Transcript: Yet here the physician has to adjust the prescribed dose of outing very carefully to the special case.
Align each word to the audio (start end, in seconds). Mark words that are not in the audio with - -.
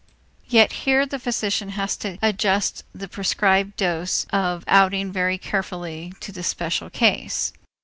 Yet 0.47 0.71
here 0.89 1.05
the 1.05 1.19
physician 1.19 1.69
has 1.77 1.95
to 1.97 2.17
adjust 2.23 2.83
the 2.91 3.07
prescribed 3.07 3.75
dose 3.77 4.25
of 4.33 4.63
outing 4.67 5.11
very 5.11 5.37
carefully 5.37 6.11
to 6.21 6.31
the 6.31 6.41
special 6.41 6.89
case. 6.89 7.53